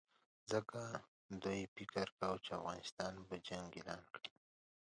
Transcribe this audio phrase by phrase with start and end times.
[0.51, 0.81] ځکه
[1.43, 4.29] دوی فکر کاوه چې افغانستان به جنګ اعلان کړي.